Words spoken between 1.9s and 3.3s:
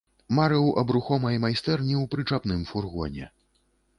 ў прычапным фургоне.